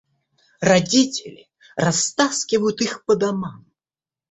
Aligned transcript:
Родители 0.61 1.47
растаскивают 1.77 2.81
их 2.81 3.05
по 3.05 3.15
домам. 3.15 3.67